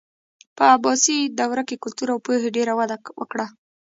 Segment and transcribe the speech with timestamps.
[0.55, 3.45] په عباسي دوره کې کلتور او پوهې ډېره وده وکړه.